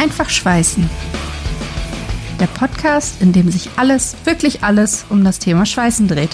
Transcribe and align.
Einfach 0.00 0.30
schweißen. 0.30 0.88
Der 2.40 2.46
Podcast, 2.46 3.20
in 3.20 3.34
dem 3.34 3.50
sich 3.50 3.68
alles, 3.76 4.16
wirklich 4.24 4.64
alles 4.64 5.04
um 5.10 5.24
das 5.24 5.40
Thema 5.40 5.66
Schweißen 5.66 6.08
dreht. 6.08 6.30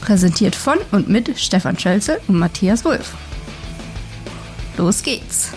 Präsentiert 0.00 0.56
von 0.56 0.78
und 0.90 1.10
mit 1.10 1.38
Stefan 1.38 1.78
Schölze 1.78 2.18
und 2.28 2.38
Matthias 2.38 2.82
Wulff. 2.86 3.12
Los 4.78 5.02
geht's! 5.02 5.50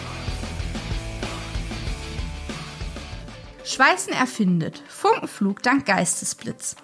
Schweißen 3.63 4.11
erfindet. 4.11 4.83
Funkenflug 4.89 5.63
dank 5.63 5.85
Geistesblitz. 5.85 6.75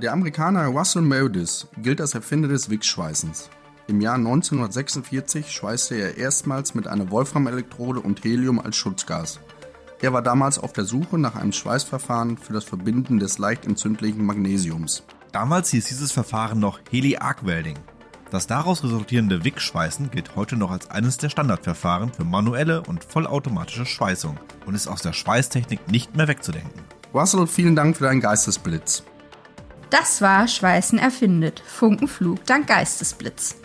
Der 0.00 0.14
Amerikaner 0.14 0.68
Russell 0.68 1.02
Meredith 1.02 1.66
gilt 1.76 2.00
als 2.00 2.14
Erfinder 2.14 2.48
des 2.48 2.70
Wichsschweißens. 2.70 3.50
Im 3.86 4.00
Jahr 4.00 4.14
1946 4.14 5.50
schweißte 5.52 5.94
er 5.94 6.16
erstmals 6.16 6.74
mit 6.74 6.88
einer 6.88 7.10
Wolframelektrode 7.10 8.00
und 8.00 8.24
Helium 8.24 8.58
als 8.58 8.76
Schutzgas. 8.76 9.40
Er 10.00 10.14
war 10.14 10.22
damals 10.22 10.58
auf 10.58 10.72
der 10.72 10.84
Suche 10.84 11.18
nach 11.18 11.34
einem 11.34 11.52
Schweißverfahren 11.52 12.38
für 12.38 12.54
das 12.54 12.64
Verbinden 12.64 13.18
des 13.18 13.36
leicht 13.36 13.66
entzündlichen 13.66 14.24
Magnesiums. 14.24 15.02
Damals 15.32 15.70
hieß 15.70 15.84
dieses 15.86 16.12
Verfahren 16.12 16.60
noch 16.60 16.80
Heli-Arc-Welding. 16.90 17.78
Das 18.30 18.46
daraus 18.46 18.82
resultierende 18.82 19.44
Wick-Schweißen 19.44 20.10
gilt 20.10 20.34
heute 20.34 20.56
noch 20.56 20.70
als 20.70 20.90
eines 20.90 21.18
der 21.18 21.28
Standardverfahren 21.28 22.12
für 22.12 22.24
manuelle 22.24 22.82
und 22.82 23.04
vollautomatische 23.04 23.84
Schweißung 23.84 24.38
und 24.64 24.74
ist 24.74 24.88
aus 24.88 25.02
der 25.02 25.12
Schweißtechnik 25.12 25.90
nicht 25.90 26.16
mehr 26.16 26.26
wegzudenken. 26.26 26.82
Russell, 27.12 27.46
vielen 27.46 27.76
Dank 27.76 27.98
für 27.98 28.04
deinen 28.04 28.20
Geistesblitz. 28.20 29.04
Das 29.90 30.22
war 30.22 30.48
Schweißen 30.48 30.98
erfindet. 30.98 31.62
Funkenflug 31.66 32.44
dank 32.46 32.66
Geistesblitz. 32.66 33.56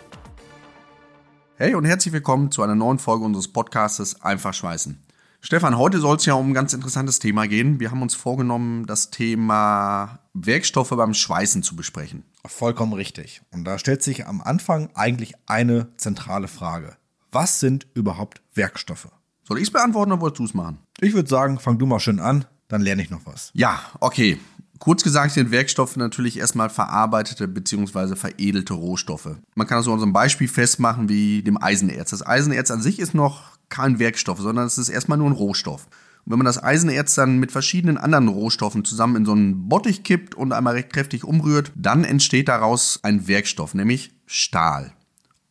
Hey 1.62 1.74
und 1.74 1.84
herzlich 1.84 2.14
willkommen 2.14 2.50
zu 2.50 2.62
einer 2.62 2.74
neuen 2.74 2.98
Folge 2.98 3.22
unseres 3.22 3.48
Podcastes 3.48 4.22
Einfach 4.22 4.54
Schweißen. 4.54 4.98
Stefan, 5.42 5.76
heute 5.76 6.00
soll 6.00 6.16
es 6.16 6.24
ja 6.24 6.32
um 6.32 6.48
ein 6.48 6.54
ganz 6.54 6.72
interessantes 6.72 7.18
Thema 7.18 7.46
gehen. 7.48 7.80
Wir 7.80 7.90
haben 7.90 8.00
uns 8.00 8.14
vorgenommen, 8.14 8.86
das 8.86 9.10
Thema 9.10 10.20
Werkstoffe 10.32 10.88
beim 10.88 11.12
Schweißen 11.12 11.62
zu 11.62 11.76
besprechen. 11.76 12.24
Vollkommen 12.46 12.94
richtig. 12.94 13.42
Und 13.52 13.64
da 13.64 13.78
stellt 13.78 14.02
sich 14.02 14.26
am 14.26 14.40
Anfang 14.40 14.88
eigentlich 14.94 15.34
eine 15.44 15.94
zentrale 15.98 16.48
Frage. 16.48 16.96
Was 17.30 17.60
sind 17.60 17.86
überhaupt 17.92 18.40
Werkstoffe? 18.54 19.08
Soll 19.42 19.58
ich 19.58 19.64
es 19.64 19.70
beantworten 19.70 20.12
oder 20.12 20.22
wolltest 20.22 20.38
du 20.38 20.44
es 20.44 20.54
machen? 20.54 20.78
Ich 20.98 21.12
würde 21.12 21.28
sagen, 21.28 21.58
fang 21.58 21.76
du 21.76 21.84
mal 21.84 22.00
schön 22.00 22.20
an, 22.20 22.46
dann 22.68 22.80
lerne 22.80 23.02
ich 23.02 23.10
noch 23.10 23.26
was. 23.26 23.50
Ja, 23.52 23.82
okay. 24.00 24.38
Kurz 24.80 25.02
gesagt 25.02 25.32
sind 25.34 25.50
Werkstoffe 25.50 25.96
natürlich 25.96 26.38
erstmal 26.38 26.70
verarbeitete 26.70 27.46
bzw. 27.46 28.16
veredelte 28.16 28.72
Rohstoffe. 28.72 29.36
Man 29.54 29.66
kann 29.66 29.76
das 29.76 29.84
so 29.84 29.92
an 29.92 29.98
so 29.98 30.06
einem 30.06 30.14
Beispiel 30.14 30.48
festmachen 30.48 31.10
wie 31.10 31.42
dem 31.42 31.62
Eisenerz. 31.62 32.10
Das 32.10 32.26
Eisenerz 32.26 32.70
an 32.70 32.80
sich 32.80 32.98
ist 32.98 33.14
noch 33.14 33.58
kein 33.68 33.98
Werkstoff, 33.98 34.40
sondern 34.40 34.66
es 34.66 34.78
ist 34.78 34.88
erstmal 34.88 35.18
nur 35.18 35.28
ein 35.28 35.34
Rohstoff. 35.34 35.86
Und 36.24 36.32
wenn 36.32 36.38
man 36.38 36.46
das 36.46 36.62
Eisenerz 36.62 37.14
dann 37.14 37.38
mit 37.38 37.52
verschiedenen 37.52 37.98
anderen 37.98 38.28
Rohstoffen 38.28 38.82
zusammen 38.86 39.16
in 39.16 39.26
so 39.26 39.32
einen 39.32 39.68
Bottich 39.68 40.02
kippt 40.02 40.34
und 40.34 40.54
einmal 40.54 40.76
recht 40.76 40.94
kräftig 40.94 41.24
umrührt, 41.24 41.72
dann 41.74 42.02
entsteht 42.02 42.48
daraus 42.48 43.00
ein 43.02 43.28
Werkstoff, 43.28 43.74
nämlich 43.74 44.12
Stahl. 44.24 44.94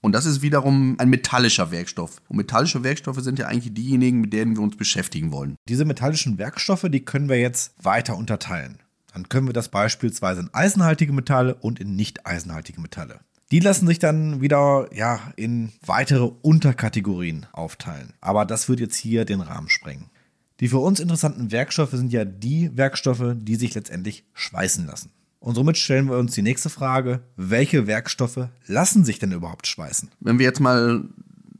Und 0.01 0.13
das 0.13 0.25
ist 0.25 0.41
wiederum 0.41 0.95
ein 0.97 1.09
metallischer 1.09 1.69
Werkstoff. 1.69 2.15
Und 2.29 2.37
metallische 2.37 2.83
Werkstoffe 2.83 3.21
sind 3.21 3.37
ja 3.37 3.45
eigentlich 3.45 3.75
diejenigen, 3.75 4.21
mit 4.21 4.33
denen 4.33 4.55
wir 4.55 4.63
uns 4.63 4.75
beschäftigen 4.75 5.31
wollen. 5.31 5.55
Diese 5.67 5.85
metallischen 5.85 6.39
Werkstoffe, 6.39 6.87
die 6.89 7.05
können 7.05 7.29
wir 7.29 7.39
jetzt 7.39 7.73
weiter 7.83 8.17
unterteilen. 8.17 8.79
Dann 9.13 9.29
können 9.29 9.47
wir 9.47 9.53
das 9.53 9.69
beispielsweise 9.69 10.41
in 10.41 10.53
eisenhaltige 10.53 11.13
Metalle 11.13 11.55
und 11.55 11.79
in 11.79 11.95
nicht 11.95 12.25
eisenhaltige 12.25 12.81
Metalle. 12.81 13.19
Die 13.51 13.59
lassen 13.59 13.87
sich 13.87 13.97
dann 13.97 14.41
wieder 14.41 14.87
ja, 14.93 15.19
in 15.35 15.71
weitere 15.83 16.29
Unterkategorien 16.41 17.47
aufteilen. 17.51 18.13
Aber 18.21 18.45
das 18.45 18.69
wird 18.69 18.79
jetzt 18.79 18.95
hier 18.95 19.25
den 19.25 19.41
Rahmen 19.41 19.69
sprengen. 19.69 20.11
Die 20.59 20.67
für 20.67 20.79
uns 20.79 20.99
interessanten 20.99 21.51
Werkstoffe 21.51 21.91
sind 21.91 22.11
ja 22.11 22.25
die 22.25 22.75
Werkstoffe, 22.77 23.35
die 23.35 23.55
sich 23.55 23.73
letztendlich 23.73 24.25
schweißen 24.33 24.85
lassen. 24.85 25.11
Und 25.39 25.55
somit 25.55 25.77
stellen 25.77 26.09
wir 26.09 26.17
uns 26.17 26.33
die 26.33 26.41
nächste 26.41 26.69
Frage, 26.69 27.21
welche 27.37 27.87
Werkstoffe 27.87 28.49
lassen 28.67 29.05
sich 29.05 29.19
denn 29.19 29.31
überhaupt 29.31 29.67
schweißen? 29.67 30.09
Wenn 30.19 30.37
wir 30.37 30.45
jetzt 30.45 30.59
mal 30.59 31.05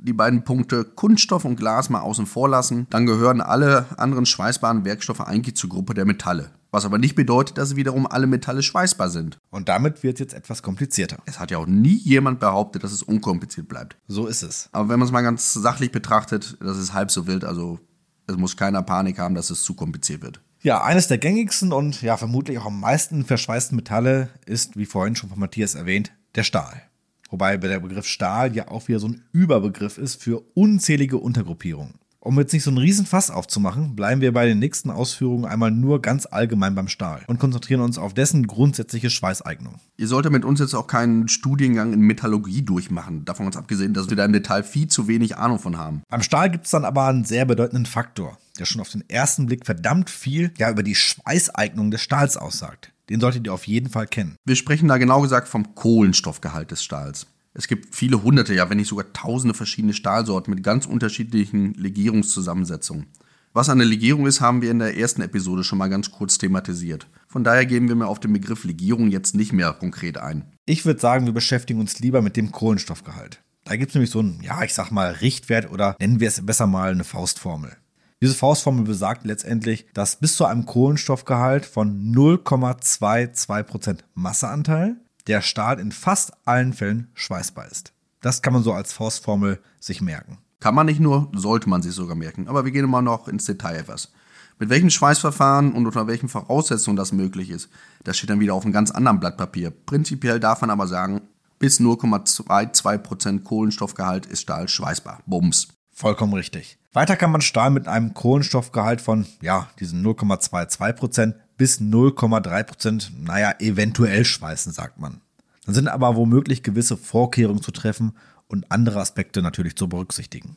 die 0.01 0.13
beiden 0.13 0.43
Punkte 0.43 0.83
Kunststoff 0.83 1.45
und 1.45 1.55
Glas 1.55 1.89
mal 1.89 2.01
außen 2.01 2.25
vor 2.25 2.49
lassen, 2.49 2.87
dann 2.89 3.05
gehören 3.05 3.41
alle 3.41 3.85
anderen 3.97 4.25
schweißbaren 4.25 4.85
Werkstoffe 4.85 5.21
eigentlich 5.21 5.55
zur 5.55 5.69
Gruppe 5.69 5.93
der 5.93 6.05
Metalle. 6.05 6.51
Was 6.71 6.85
aber 6.85 6.97
nicht 6.97 7.15
bedeutet, 7.15 7.57
dass 7.57 7.75
wiederum 7.75 8.05
alle 8.05 8.27
Metalle 8.27 8.61
schweißbar 8.61 9.09
sind. 9.09 9.39
Und 9.49 9.69
damit 9.69 10.03
wird 10.03 10.15
es 10.15 10.19
jetzt 10.19 10.33
etwas 10.33 10.61
komplizierter. 10.61 11.17
Es 11.25 11.39
hat 11.39 11.51
ja 11.51 11.57
auch 11.57 11.65
nie 11.65 11.97
jemand 11.97 12.39
behauptet, 12.39 12.83
dass 12.83 12.91
es 12.91 13.01
unkompliziert 13.01 13.67
bleibt. 13.67 13.97
So 14.07 14.27
ist 14.27 14.43
es. 14.43 14.69
Aber 14.71 14.89
wenn 14.89 14.99
man 14.99 15.07
es 15.07 15.11
mal 15.11 15.21
ganz 15.21 15.53
sachlich 15.53 15.91
betrachtet, 15.91 16.57
das 16.59 16.77
ist 16.77 16.93
halb 16.93 17.09
so 17.09 17.25
wild. 17.25 17.43
Also 17.43 17.79
es 18.27 18.37
muss 18.37 18.55
keiner 18.55 18.83
Panik 18.83 19.17
haben, 19.17 19.35
dass 19.35 19.49
es 19.49 19.63
zu 19.63 19.73
kompliziert 19.73 20.21
wird. 20.21 20.41
Ja, 20.61 20.83
eines 20.83 21.07
der 21.07 21.17
gängigsten 21.17 21.71
und 21.71 22.01
ja 22.01 22.17
vermutlich 22.17 22.57
auch 22.59 22.65
am 22.65 22.79
meisten 22.79 23.25
verschweißten 23.25 23.75
Metalle 23.75 24.29
ist, 24.45 24.77
wie 24.77 24.85
vorhin 24.85 25.15
schon 25.15 25.29
von 25.29 25.39
Matthias 25.39 25.73
erwähnt, 25.73 26.11
der 26.35 26.43
Stahl. 26.43 26.81
Wobei 27.29 27.57
der 27.57 27.79
Begriff 27.79 28.05
Stahl 28.05 28.55
ja 28.55 28.67
auch 28.67 28.87
wieder 28.87 28.99
so 28.99 29.07
ein 29.07 29.23
Überbegriff 29.31 29.97
ist 29.97 30.21
für 30.21 30.41
unzählige 30.55 31.17
Untergruppierungen. 31.17 31.95
Um 32.21 32.37
jetzt 32.37 32.51
nicht 32.51 32.63
so 32.63 32.69
einen 32.69 32.79
riesen 32.79 33.05
Fass 33.05 33.31
aufzumachen, 33.31 33.95
bleiben 33.95 34.19
wir 34.19 34.33
bei 34.33 34.45
den 34.45 34.59
nächsten 34.59 34.91
Ausführungen 34.91 35.45
einmal 35.45 35.71
nur 35.71 36.01
ganz 36.01 36.25
allgemein 36.25 36.75
beim 36.75 36.89
Stahl 36.89 37.21
und 37.27 37.39
konzentrieren 37.39 37.79
uns 37.79 37.97
auf 37.97 38.13
dessen 38.13 38.45
grundsätzliche 38.45 39.09
Schweißeignung. 39.09 39.75
Ihr 39.95 40.07
solltet 40.07 40.33
mit 40.33 40.43
uns 40.43 40.59
jetzt 40.59 40.73
auch 40.73 40.87
keinen 40.87 41.29
Studiengang 41.29 41.93
in 41.93 42.01
Metallurgie 42.01 42.61
durchmachen, 42.61 43.23
davon 43.23 43.45
uns 43.45 43.55
abgesehen, 43.55 43.93
dass 43.93 44.09
wir 44.09 44.17
da 44.17 44.25
im 44.25 44.33
Detail 44.33 44.63
viel 44.63 44.89
zu 44.89 45.07
wenig 45.07 45.37
Ahnung 45.37 45.59
von 45.59 45.77
haben. 45.77 46.01
Beim 46.09 46.21
Stahl 46.21 46.49
gibt 46.49 46.65
es 46.65 46.71
dann 46.71 46.83
aber 46.83 47.07
einen 47.07 47.23
sehr 47.23 47.45
bedeutenden 47.45 47.85
Faktor, 47.85 48.37
der 48.59 48.65
schon 48.65 48.81
auf 48.81 48.89
den 48.89 49.09
ersten 49.09 49.45
Blick 49.45 49.65
verdammt 49.65 50.09
viel 50.09 50.51
ja, 50.57 50.69
über 50.69 50.83
die 50.83 50.95
Schweißeignung 50.95 51.89
des 51.89 52.01
Stahls 52.01 52.35
aussagt. 52.35 52.91
Den 53.09 53.21
solltet 53.21 53.45
ihr 53.45 53.53
auf 53.53 53.65
jeden 53.65 53.89
Fall 53.89 54.07
kennen. 54.07 54.35
Wir 54.45 54.57
sprechen 54.57 54.89
da 54.89 54.97
genau 54.97 55.21
gesagt 55.21 55.47
vom 55.47 55.73
Kohlenstoffgehalt 55.73 56.69
des 56.69 56.83
Stahls. 56.83 57.27
Es 57.53 57.67
gibt 57.67 57.95
viele 57.95 58.23
hunderte, 58.23 58.53
ja 58.53 58.69
wenn 58.69 58.77
nicht 58.77 58.87
sogar 58.87 59.11
tausende 59.13 59.53
verschiedene 59.53 59.93
Stahlsorten 59.93 60.53
mit 60.53 60.63
ganz 60.63 60.85
unterschiedlichen 60.85 61.73
Legierungszusammensetzungen. 61.73 63.07
Was 63.51 63.69
eine 63.69 63.83
Legierung 63.83 64.27
ist, 64.27 64.41
haben 64.41 64.61
wir 64.61 64.69
in 64.69 64.77
der 64.77 64.95
ersten 64.95 65.23
Episode 65.23 65.63
schon 65.63 65.79
mal 65.79 65.89
ganz 65.89 66.11
kurz 66.11 66.37
thematisiert. 66.37 67.07
Von 67.27 67.43
daher 67.43 67.65
gehen 67.65 67.87
wir 67.87 67.95
mir 67.95 68.07
auf 68.07 68.19
den 68.19 68.31
Begriff 68.31 68.63
Legierung 68.63 69.09
jetzt 69.09 69.33
nicht 69.33 69.53
mehr 69.53 69.73
konkret 69.73 70.19
ein. 70.19 70.45
Ich 70.65 70.85
würde 70.85 70.99
sagen, 70.99 71.25
wir 71.25 71.33
beschäftigen 71.33 71.79
uns 71.79 71.99
lieber 71.99 72.21
mit 72.21 72.37
dem 72.37 72.51
Kohlenstoffgehalt. 72.51 73.41
Da 73.65 73.75
gibt 73.75 73.89
es 73.89 73.95
nämlich 73.95 74.11
so 74.11 74.19
einen, 74.19 74.41
ja, 74.43 74.63
ich 74.63 74.73
sag 74.73 74.91
mal, 74.91 75.11
Richtwert 75.13 75.71
oder 75.71 75.95
nennen 75.99 76.19
wir 76.19 76.27
es 76.27 76.45
besser 76.45 76.67
mal 76.67 76.91
eine 76.91 77.03
Faustformel. 77.03 77.75
Diese 78.21 78.35
Faustformel 78.35 78.83
besagt 78.83 79.25
letztendlich, 79.25 79.87
dass 79.93 80.17
bis 80.17 80.35
zu 80.35 80.45
einem 80.45 80.65
Kohlenstoffgehalt 80.65 81.65
von 81.65 82.13
0,22% 82.13 83.99
Masseanteil 84.13 84.97
der 85.29 85.41
Stahl 85.41 85.79
in 85.79 85.91
fast 85.91 86.33
allen 86.45 86.73
Fällen 86.73 87.09
schweißbar 87.13 87.67
ist. 87.67 87.93
Das 88.19 88.41
kann 88.41 88.51
man 88.51 88.63
so 88.63 88.73
als 88.73 88.91
Faustformel 88.91 89.61
sich 89.79 90.01
merken. 90.01 90.39
Kann 90.59 90.75
man 90.75 90.87
nicht 90.87 90.99
nur, 90.99 91.31
sollte 91.33 91.69
man 91.69 91.83
sich 91.83 91.93
sogar 91.93 92.15
merken. 92.15 92.47
Aber 92.47 92.65
wir 92.65 92.71
gehen 92.71 92.83
immer 92.83 93.01
noch 93.01 93.27
ins 93.27 93.45
Detail 93.45 93.77
etwas. 93.77 94.11
Mit 94.57 94.69
welchen 94.69 94.89
Schweißverfahren 94.89 95.71
und 95.71 95.85
unter 95.85 96.07
welchen 96.07 96.27
Voraussetzungen 96.27 96.97
das 96.97 97.13
möglich 97.13 97.49
ist, 97.49 97.69
das 98.03 98.17
steht 98.17 98.29
dann 98.29 98.41
wieder 98.41 98.55
auf 98.55 98.63
einem 98.63 98.73
ganz 98.73 98.91
anderen 98.91 99.19
Blatt 99.19 99.37
Papier. 99.37 99.71
Prinzipiell 99.71 100.39
darf 100.39 100.61
man 100.61 100.69
aber 100.71 100.87
sagen, 100.87 101.21
bis 101.59 101.79
0,22% 101.79 103.43
Kohlenstoffgehalt 103.43 104.25
ist 104.25 104.41
Stahl 104.41 104.67
schweißbar. 104.67 105.21
Bums. 105.27 105.69
Vollkommen 105.91 106.33
richtig. 106.33 106.77
Weiter 106.91 107.15
kann 107.15 107.31
man 107.31 107.41
Stahl 107.41 107.69
mit 107.69 107.87
einem 107.87 108.15
Kohlenstoffgehalt 108.15 108.99
von, 108.99 109.27
ja, 109.41 109.69
diesen 109.79 110.03
0,22% 110.03 111.35
bis 111.59 111.81
0,3%, 111.81 113.09
naja, 113.19 113.53
eventuell 113.59 114.23
schweißen, 114.23 114.71
sagt 114.71 114.97
man. 114.97 115.19
Dann 115.65 115.75
sind 115.75 115.89
aber 115.89 116.15
womöglich 116.15 116.63
gewisse 116.63 116.95
Vorkehrungen 116.95 117.61
zu 117.61 117.71
treffen 117.71 118.13
und 118.47 118.71
andere 118.71 119.01
Aspekte 119.01 119.41
natürlich 119.41 119.75
zu 119.75 119.89
berücksichtigen. 119.89 120.55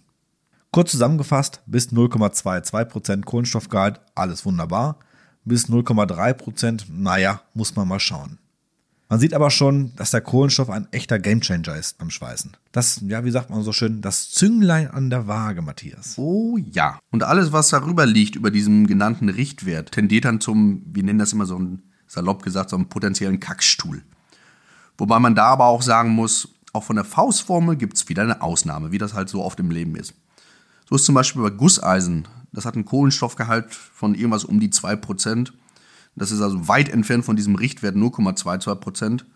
Kurz 0.70 0.92
zusammengefasst, 0.92 1.60
bis 1.66 1.88
0,22% 1.88 3.24
Kohlenstoffgehalt, 3.24 4.00
alles 4.14 4.46
wunderbar. 4.46 5.00
Bis 5.44 5.68
0,3%, 5.68 6.84
naja, 6.88 7.42
muss 7.52 7.74
man 7.74 7.88
mal 7.88 7.98
schauen. 7.98 8.38
Man 9.12 9.20
sieht 9.20 9.34
aber 9.34 9.50
schon, 9.50 9.94
dass 9.96 10.10
der 10.10 10.22
Kohlenstoff 10.22 10.70
ein 10.70 10.90
echter 10.90 11.18
Gamechanger 11.18 11.76
ist 11.76 11.98
beim 11.98 12.08
Schweißen. 12.08 12.52
Das, 12.72 13.02
ja, 13.06 13.26
wie 13.26 13.30
sagt 13.30 13.50
man 13.50 13.62
so 13.62 13.70
schön, 13.70 14.00
das 14.00 14.30
Zünglein 14.30 14.90
an 14.90 15.10
der 15.10 15.26
Waage, 15.26 15.60
Matthias. 15.60 16.14
Oh 16.16 16.56
ja. 16.56 16.98
Und 17.10 17.22
alles, 17.22 17.52
was 17.52 17.68
darüber 17.68 18.06
liegt, 18.06 18.36
über 18.36 18.50
diesem 18.50 18.86
genannten 18.86 19.28
Richtwert, 19.28 19.92
tendiert 19.92 20.24
dann 20.24 20.40
zum, 20.40 20.80
wir 20.86 21.02
nennen 21.02 21.18
das 21.18 21.34
immer 21.34 21.44
so 21.44 21.58
ein, 21.58 21.82
salopp 22.06 22.42
gesagt, 22.42 22.70
so 22.70 22.76
einen 22.76 22.88
potenziellen 22.88 23.38
Kackstuhl. 23.38 24.00
Wobei 24.96 25.18
man 25.18 25.34
da 25.34 25.48
aber 25.48 25.66
auch 25.66 25.82
sagen 25.82 26.08
muss, 26.08 26.48
auch 26.72 26.84
von 26.84 26.96
der 26.96 27.04
Faustformel 27.04 27.76
gibt 27.76 27.98
es 27.98 28.08
wieder 28.08 28.22
eine 28.22 28.40
Ausnahme, 28.40 28.92
wie 28.92 28.98
das 28.98 29.12
halt 29.12 29.28
so 29.28 29.44
oft 29.44 29.60
im 29.60 29.70
Leben 29.70 29.94
ist. 29.94 30.14
So 30.88 30.96
ist 30.96 31.04
zum 31.04 31.14
Beispiel 31.14 31.42
bei 31.42 31.50
Gusseisen, 31.50 32.28
das 32.50 32.64
hat 32.64 32.76
einen 32.76 32.86
Kohlenstoffgehalt 32.86 33.74
von 33.74 34.14
irgendwas 34.14 34.46
um 34.46 34.58
die 34.58 34.70
2%. 34.70 35.52
Das 36.14 36.30
ist 36.30 36.40
also 36.40 36.68
weit 36.68 36.88
entfernt 36.88 37.24
von 37.24 37.36
diesem 37.36 37.54
Richtwert 37.54 37.96
0,22 37.96 38.74
Prozent. 38.76 39.26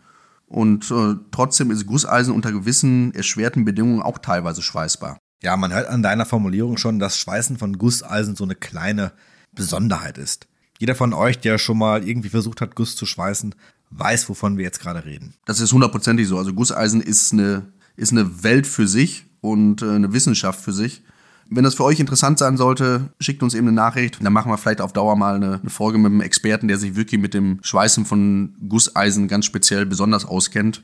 Und 0.47 0.91
äh, 0.91 1.15
trotzdem 1.31 1.71
ist 1.71 1.87
Gusseisen 1.87 2.35
unter 2.35 2.53
gewissen 2.53 3.15
erschwerten 3.15 3.65
Bedingungen 3.65 4.03
auch 4.03 4.19
teilweise 4.19 4.63
schweißbar. 4.63 5.19
Ja, 5.43 5.57
man 5.57 5.73
hört 5.73 5.89
an 5.89 6.03
deiner 6.03 6.25
Formulierung 6.25 6.77
schon, 6.77 6.99
dass 6.99 7.19
Schweißen 7.19 7.59
von 7.59 7.79
Gusseisen 7.79 8.37
so 8.37 8.45
eine 8.45 8.55
kleine 8.55 9.13
Besonderheit 9.53 10.19
ist. 10.19 10.47
Jeder 10.79 10.95
von 10.95 11.13
euch, 11.13 11.39
der 11.39 11.59
schon 11.59 11.79
mal 11.79 12.07
irgendwie 12.07 12.29
versucht 12.29 12.61
hat, 12.61 12.75
Guss 12.75 12.97
zu 12.97 13.07
schweißen, 13.07 13.55
weiß, 13.91 14.29
wovon 14.29 14.57
wir 14.57 14.65
jetzt 14.65 14.81
gerade 14.81 15.05
reden. 15.05 15.35
Das 15.47 15.61
ist 15.61 15.73
hundertprozentig 15.73 16.29
so. 16.29 16.39
Also 16.39 16.53
Gusseisen 16.53 17.01
ist 17.01 17.33
eine, 17.33 17.73
ist 17.97 18.13
eine 18.13 18.43
Welt 18.43 18.67
für 18.67 18.87
sich 18.87 19.27
und 19.41 19.83
äh, 19.83 19.91
eine 19.91 20.13
Wissenschaft 20.13 20.61
für 20.61 20.73
sich. 20.73 21.03
Wenn 21.49 21.65
das 21.65 21.75
für 21.77 21.85
euch 21.85 22.01
interessant 22.01 22.39
sein 22.39 22.57
sollte, 22.57 23.11
schickt 23.21 23.43
uns 23.43 23.55
eben 23.55 23.69
eine 23.69 23.77
Nachricht. 23.77 24.19
Dann 24.23 24.33
machen 24.33 24.51
wir 24.51 24.59
vielleicht 24.59 24.81
auf 24.81 24.93
Dauer 24.93 25.17
mal 25.17 25.37
eine, 25.37 25.61
eine 25.61 25.71
Folge 25.71 25.99
mit 25.99 26.11
einem 26.11 26.21
Experten, 26.21 26.69
der 26.69 26.79
sich 26.79 26.97
wirklich 26.97 27.21
mit 27.21 27.35
dem 27.35 27.61
Schweißen 27.63 28.05
von 28.05 28.57
Gusseisen 28.69 29.29
ganz 29.29 29.47
speziell 29.47 29.87
besonders 29.87 30.25
auskennt. 30.25 30.83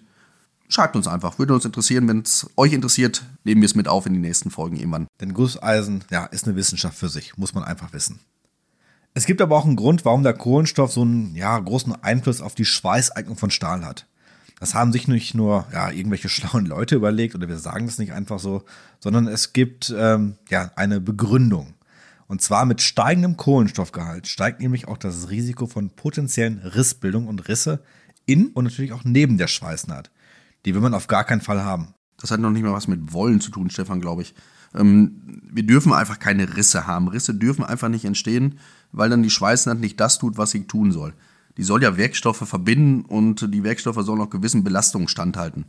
Schreibt 0.69 0.97
uns 0.97 1.07
einfach, 1.07 1.39
würde 1.39 1.55
uns 1.55 1.65
interessieren. 1.65 2.09
Wenn 2.09 2.21
es 2.21 2.49
euch 2.57 2.73
interessiert, 2.73 3.25
nehmen 3.45 3.61
wir 3.61 3.67
es 3.67 3.75
mit 3.75 3.89
auf 3.89 4.07
in 4.07 4.15
die 4.15 4.21
nächsten 4.21 4.51
Folgen 4.51 4.77
irgendwann. 4.77 5.09
Denn 5.21 5.35
Gusseisen, 5.35 6.05
ja, 6.11 6.25
ist 6.27 6.47
eine 6.47 6.57
Wissenschaft 6.57 6.97
für 6.97 7.09
sich, 7.09 7.37
muss 7.37 7.55
man 7.55 7.65
einfach 7.65 7.93
wissen. 7.93 8.21
Es 9.15 9.27
gibt 9.27 9.43
aber 9.43 9.57
auch 9.57 9.67
einen 9.67 9.77
Grund, 9.77 10.05
warum 10.05 10.23
der 10.23 10.33
Kohlenstoff 10.33 10.93
so 10.93 11.03
einen 11.03 11.35
ja, 11.35 11.59
großen 11.59 12.03
Einfluss 12.03 12.41
auf 12.41 12.55
die 12.55 12.65
Schweißeignung 12.65 13.37
von 13.37 13.51
Stahl 13.51 13.85
hat. 13.85 14.07
Das 14.63 14.77
haben 14.77 14.93
sich 14.93 15.09
nicht 15.09 15.35
nur 15.35 15.67
ja, 15.73 15.91
irgendwelche 15.91 16.29
schlauen 16.29 16.67
Leute 16.67 16.95
überlegt 16.95 17.35
oder 17.35 17.49
wir 17.49 17.59
sagen 17.59 17.87
das 17.87 17.99
nicht 17.99 18.13
einfach 18.13 18.39
so, 18.39 18.63
sondern 19.01 19.27
es 19.27 19.53
gibt 19.53 19.93
ähm, 19.99 20.37
ja, 20.51 20.71
eine 20.77 21.01
Begründung. 21.01 21.75
Und 22.29 22.43
zwar 22.43 22.65
mit 22.65 22.81
steigendem 22.81 23.37
Kohlenstoffgehalt 23.37 24.29
steigt 24.29 24.61
nämlich 24.61 24.87
auch 24.87 24.99
das 24.99 25.31
Risiko 25.31 25.67
von 25.67 25.91
potenziellen 25.91 26.61
Rissbildung 26.61 27.27
und 27.27 27.49
Risse 27.49 27.83
in 28.25 28.51
und 28.51 28.63
natürlich 28.63 28.93
auch 28.93 29.03
neben 29.03 29.37
der 29.37 29.49
Schweißnaht. 29.49 30.13
Die 30.65 30.75
will 30.75 30.81
man 30.81 30.95
auf 30.95 31.09
gar 31.09 31.25
keinen 31.25 31.41
Fall 31.41 31.65
haben. 31.65 31.95
Das 32.17 32.31
hat 32.31 32.39
noch 32.39 32.51
nicht 32.51 32.63
mal 32.63 32.73
was 32.73 32.87
mit 32.87 33.13
Wollen 33.13 33.41
zu 33.41 33.51
tun, 33.51 33.69
Stefan, 33.69 34.01
glaube 34.01 34.23
ich. 34.23 34.33
Ähm, 34.77 35.41
wir 35.51 35.65
dürfen 35.65 35.93
einfach 35.93 36.21
keine 36.21 36.57
Risse 36.57 36.87
haben. 36.87 37.09
Risse 37.09 37.35
dürfen 37.35 37.65
einfach 37.65 37.89
nicht 37.89 38.05
entstehen, 38.05 38.61
weil 38.93 39.11
dann 39.11 39.25
die 39.25 39.31
Schweißnaht 39.31 39.81
nicht 39.81 39.99
das 39.99 40.21
tut, 40.21 40.39
was 40.39 40.53
sie 40.53 40.69
tun 40.69 40.93
soll. 40.93 41.15
Die 41.57 41.63
soll 41.63 41.83
ja 41.83 41.97
Werkstoffe 41.97 42.49
verbinden 42.49 43.05
und 43.05 43.53
die 43.53 43.65
Werkstoffe 43.65 44.03
sollen 44.03 44.21
auch 44.21 44.31
gewissen 44.31 44.65
Belastungen 44.65 45.09
standhalten. 45.09 45.67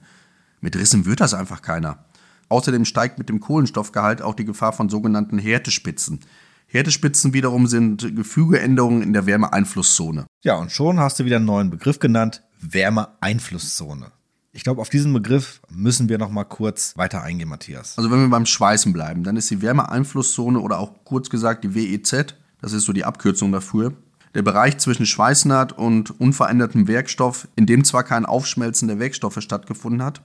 Mit 0.61 0.75
Rissen 0.75 1.05
wird 1.05 1.19
das 1.19 1.33
einfach 1.33 1.61
keiner. 1.61 2.05
Außerdem 2.49 2.85
steigt 2.85 3.17
mit 3.17 3.29
dem 3.29 3.39
Kohlenstoffgehalt 3.39 4.21
auch 4.21 4.35
die 4.35 4.45
Gefahr 4.45 4.73
von 4.73 4.89
sogenannten 4.89 5.39
Härtespitzen. 5.39 6.19
Härtespitzen 6.67 7.33
wiederum 7.33 7.67
sind 7.67 8.15
Gefügeänderungen 8.15 9.01
in 9.01 9.13
der 9.13 9.25
Wärmeeinflusszone. 9.25 10.25
Ja, 10.43 10.55
und 10.55 10.71
schon 10.71 10.99
hast 10.99 11.19
du 11.19 11.25
wieder 11.25 11.35
einen 11.37 11.45
neuen 11.45 11.69
Begriff 11.69 11.99
genannt, 11.99 12.43
Wärmeeinflusszone. 12.61 14.11
Ich 14.51 14.63
glaube, 14.63 14.81
auf 14.81 14.89
diesen 14.89 15.11
Begriff 15.13 15.61
müssen 15.69 16.09
wir 16.09 16.17
noch 16.17 16.29
mal 16.29 16.43
kurz 16.43 16.95
weiter 16.95 17.23
eingehen, 17.23 17.49
Matthias. 17.49 17.97
Also 17.97 18.11
wenn 18.11 18.21
wir 18.21 18.29
beim 18.29 18.45
Schweißen 18.45 18.93
bleiben, 18.93 19.23
dann 19.23 19.35
ist 19.35 19.49
die 19.49 19.61
Wärmeeinflusszone 19.61 20.59
oder 20.59 20.79
auch 20.79 21.03
kurz 21.05 21.29
gesagt 21.29 21.63
die 21.63 21.73
WEZ, 21.73 22.35
das 22.61 22.73
ist 22.73 22.85
so 22.85 22.93
die 22.93 23.03
Abkürzung 23.03 23.51
dafür, 23.51 23.93
der 24.35 24.41
Bereich 24.41 24.77
zwischen 24.77 25.05
Schweißnaht 25.05 25.73
und 25.73 26.19
unverändertem 26.19 26.87
Werkstoff, 26.87 27.47
in 27.55 27.65
dem 27.65 27.83
zwar 27.83 28.03
kein 28.03 28.25
Aufschmelzen 28.25 28.87
der 28.87 28.99
Werkstoffe 28.99 29.41
stattgefunden 29.41 30.03
hat, 30.03 30.21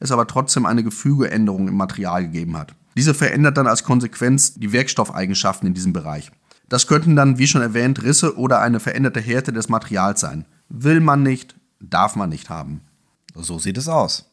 es 0.00 0.10
aber 0.10 0.26
trotzdem 0.26 0.66
eine 0.66 0.82
Gefügeänderung 0.82 1.68
im 1.68 1.76
Material 1.76 2.24
gegeben 2.24 2.56
hat. 2.56 2.74
Diese 2.96 3.14
verändert 3.14 3.56
dann 3.56 3.66
als 3.66 3.84
Konsequenz 3.84 4.54
die 4.54 4.72
Werkstoffeigenschaften 4.72 5.68
in 5.68 5.74
diesem 5.74 5.92
Bereich. 5.92 6.30
Das 6.68 6.86
könnten 6.86 7.16
dann, 7.16 7.38
wie 7.38 7.46
schon 7.46 7.62
erwähnt, 7.62 8.02
Risse 8.02 8.36
oder 8.36 8.60
eine 8.60 8.80
veränderte 8.80 9.20
Härte 9.20 9.52
des 9.52 9.68
Materials 9.68 10.20
sein. 10.20 10.46
Will 10.68 11.00
man 11.00 11.22
nicht, 11.22 11.54
darf 11.80 12.16
man 12.16 12.30
nicht 12.30 12.50
haben. 12.50 12.80
So 13.34 13.58
sieht 13.58 13.78
es 13.78 13.88
aus. 13.88 14.32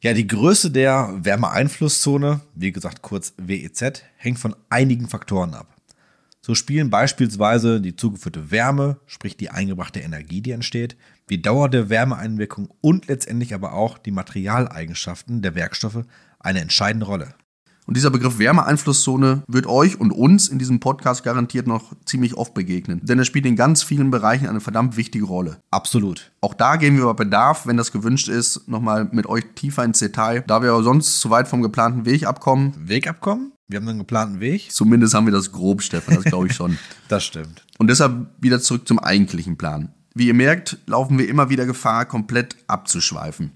Ja, 0.00 0.12
die 0.12 0.26
Größe 0.26 0.70
der 0.70 1.12
Wärmeeinflusszone, 1.22 2.40
wie 2.54 2.72
gesagt 2.72 3.02
kurz 3.02 3.34
WEZ, 3.36 4.02
hängt 4.16 4.38
von 4.38 4.54
einigen 4.70 5.08
Faktoren 5.08 5.54
ab. 5.54 5.77
So 6.48 6.54
spielen 6.54 6.88
beispielsweise 6.88 7.78
die 7.78 7.94
zugeführte 7.94 8.50
Wärme, 8.50 8.96
sprich 9.04 9.36
die 9.36 9.50
eingebrachte 9.50 10.00
Energie, 10.00 10.40
die 10.40 10.52
entsteht, 10.52 10.96
die 11.28 11.42
Dauer 11.42 11.68
der 11.68 11.90
Wärmeeinwirkung 11.90 12.70
und 12.80 13.06
letztendlich 13.06 13.52
aber 13.52 13.74
auch 13.74 13.98
die 13.98 14.12
Materialeigenschaften 14.12 15.42
der 15.42 15.54
Werkstoffe 15.54 16.04
eine 16.40 16.60
entscheidende 16.60 17.04
Rolle. 17.04 17.34
Und 17.84 17.98
dieser 17.98 18.08
Begriff 18.08 18.38
Wärmeeinflusszone 18.38 19.42
wird 19.46 19.66
euch 19.66 20.00
und 20.00 20.10
uns 20.10 20.48
in 20.48 20.58
diesem 20.58 20.80
Podcast 20.80 21.22
garantiert 21.22 21.66
noch 21.66 21.92
ziemlich 22.06 22.34
oft 22.34 22.54
begegnen. 22.54 23.02
Denn 23.02 23.18
er 23.18 23.26
spielt 23.26 23.44
in 23.44 23.56
ganz 23.56 23.82
vielen 23.82 24.10
Bereichen 24.10 24.48
eine 24.48 24.60
verdammt 24.60 24.96
wichtige 24.96 25.26
Rolle. 25.26 25.58
Absolut. 25.70 26.32
Auch 26.40 26.54
da 26.54 26.76
gehen 26.76 26.96
wir 26.96 27.04
bei 27.04 27.24
Bedarf, 27.24 27.66
wenn 27.66 27.76
das 27.76 27.92
gewünscht 27.92 28.28
ist, 28.28 28.66
nochmal 28.68 29.06
mit 29.12 29.26
euch 29.26 29.44
tiefer 29.54 29.84
ins 29.84 29.98
Detail. 29.98 30.44
Da 30.46 30.62
wir 30.62 30.70
aber 30.72 30.82
sonst 30.82 31.20
zu 31.20 31.28
weit 31.28 31.46
vom 31.46 31.60
geplanten 31.60 32.06
Weg 32.06 32.26
abkommen. 32.26 32.72
Weg 32.78 33.06
abkommen? 33.06 33.52
Wir 33.70 33.78
haben 33.78 33.88
einen 33.88 33.98
geplanten 33.98 34.40
Weg. 34.40 34.72
Zumindest 34.72 35.12
haben 35.12 35.26
wir 35.26 35.32
das 35.32 35.52
grob, 35.52 35.82
Stefan, 35.82 36.14
das 36.14 36.24
glaube 36.24 36.46
ich 36.46 36.54
schon. 36.54 36.78
das 37.08 37.22
stimmt. 37.22 37.66
Und 37.76 37.88
deshalb 37.88 38.28
wieder 38.40 38.60
zurück 38.60 38.88
zum 38.88 38.98
eigentlichen 38.98 39.58
Plan. 39.58 39.92
Wie 40.14 40.26
ihr 40.26 40.34
merkt, 40.34 40.78
laufen 40.86 41.18
wir 41.18 41.28
immer 41.28 41.50
wieder 41.50 41.66
Gefahr, 41.66 42.06
komplett 42.06 42.56
abzuschweifen. 42.66 43.52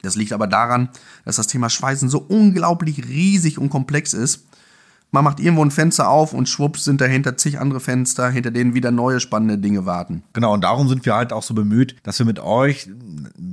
Das 0.00 0.16
liegt 0.16 0.32
aber 0.32 0.46
daran, 0.46 0.88
dass 1.26 1.36
das 1.36 1.48
Thema 1.48 1.68
Schweißen 1.68 2.08
so 2.08 2.18
unglaublich 2.18 3.06
riesig 3.06 3.58
und 3.58 3.68
komplex 3.68 4.14
ist. 4.14 4.46
Man 5.14 5.24
macht 5.24 5.40
irgendwo 5.40 5.62
ein 5.62 5.70
Fenster 5.70 6.08
auf 6.08 6.32
und 6.32 6.48
schwupps 6.48 6.84
sind 6.84 7.02
dahinter 7.02 7.36
zig 7.36 7.60
andere 7.60 7.80
Fenster, 7.80 8.30
hinter 8.30 8.50
denen 8.50 8.72
wieder 8.72 8.90
neue 8.90 9.20
spannende 9.20 9.58
Dinge 9.58 9.84
warten. 9.84 10.22
Genau, 10.32 10.54
und 10.54 10.64
darum 10.64 10.88
sind 10.88 11.04
wir 11.04 11.14
halt 11.14 11.34
auch 11.34 11.42
so 11.42 11.52
bemüht, 11.52 11.96
dass 12.02 12.18
wir 12.18 12.24
mit 12.24 12.40
euch 12.40 12.88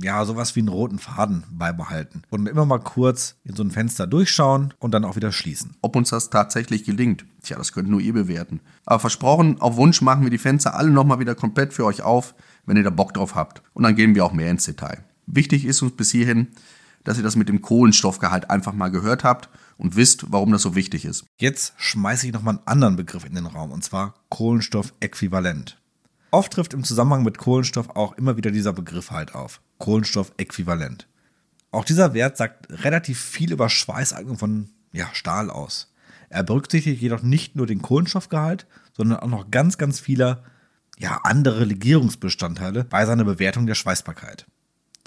ja 0.00 0.24
sowas 0.24 0.56
wie 0.56 0.60
einen 0.60 0.70
roten 0.70 0.98
Faden 0.98 1.44
beibehalten 1.50 2.22
und 2.30 2.48
immer 2.48 2.64
mal 2.64 2.78
kurz 2.78 3.36
in 3.44 3.56
so 3.56 3.62
ein 3.62 3.70
Fenster 3.70 4.06
durchschauen 4.06 4.72
und 4.78 4.94
dann 4.94 5.04
auch 5.04 5.16
wieder 5.16 5.32
schließen. 5.32 5.76
Ob 5.82 5.96
uns 5.96 6.08
das 6.08 6.30
tatsächlich 6.30 6.84
gelingt, 6.84 7.26
tja, 7.42 7.58
das 7.58 7.72
könnt 7.72 7.90
nur 7.90 8.00
ihr 8.00 8.14
bewerten. 8.14 8.60
Aber 8.86 8.98
versprochen, 8.98 9.60
auf 9.60 9.76
Wunsch 9.76 10.00
machen 10.00 10.22
wir 10.22 10.30
die 10.30 10.38
Fenster 10.38 10.74
alle 10.74 10.90
nochmal 10.90 11.20
wieder 11.20 11.34
komplett 11.34 11.74
für 11.74 11.84
euch 11.84 12.00
auf, 12.00 12.34
wenn 12.64 12.78
ihr 12.78 12.84
da 12.84 12.90
Bock 12.90 13.12
drauf 13.12 13.34
habt. 13.34 13.62
Und 13.74 13.82
dann 13.82 13.96
gehen 13.96 14.14
wir 14.14 14.24
auch 14.24 14.32
mehr 14.32 14.50
ins 14.50 14.64
Detail. 14.64 15.04
Wichtig 15.26 15.66
ist 15.66 15.82
uns 15.82 15.92
bis 15.92 16.10
hierhin, 16.10 16.48
dass 17.04 17.16
ihr 17.16 17.22
das 17.22 17.36
mit 17.36 17.48
dem 17.48 17.62
Kohlenstoffgehalt 17.62 18.50
einfach 18.50 18.72
mal 18.72 18.90
gehört 18.90 19.24
habt 19.24 19.48
und 19.78 19.96
wisst, 19.96 20.30
warum 20.30 20.52
das 20.52 20.62
so 20.62 20.74
wichtig 20.74 21.04
ist. 21.04 21.24
Jetzt 21.38 21.74
schmeiße 21.76 22.26
ich 22.26 22.32
nochmal 22.32 22.56
einen 22.56 22.66
anderen 22.66 22.96
Begriff 22.96 23.24
in 23.24 23.34
den 23.34 23.46
Raum, 23.46 23.72
und 23.72 23.82
zwar 23.84 24.14
Kohlenstoffäquivalent. 24.28 25.78
Oft 26.30 26.52
trifft 26.52 26.74
im 26.74 26.84
Zusammenhang 26.84 27.24
mit 27.24 27.38
Kohlenstoff 27.38 27.90
auch 27.90 28.16
immer 28.16 28.36
wieder 28.36 28.50
dieser 28.50 28.72
Begriff 28.72 29.10
halt 29.10 29.34
auf. 29.34 29.60
Kohlenstoffäquivalent. 29.78 31.08
Auch 31.72 31.84
dieser 31.84 32.14
Wert 32.14 32.36
sagt 32.36 32.68
relativ 32.84 33.20
viel 33.20 33.52
über 33.52 33.68
Schweißeignung 33.68 34.38
von 34.38 34.70
ja, 34.92 35.08
Stahl 35.12 35.50
aus. 35.50 35.92
Er 36.28 36.44
berücksichtigt 36.44 37.02
jedoch 37.02 37.22
nicht 37.22 37.56
nur 37.56 37.66
den 37.66 37.82
Kohlenstoffgehalt, 37.82 38.66
sondern 38.96 39.20
auch 39.20 39.28
noch 39.28 39.50
ganz, 39.50 39.78
ganz 39.78 39.98
viele 39.98 40.44
ja, 40.98 41.20
andere 41.24 41.64
Legierungsbestandteile 41.64 42.84
bei 42.84 43.06
seiner 43.06 43.24
Bewertung 43.24 43.66
der 43.66 43.74
Schweißbarkeit. 43.74 44.46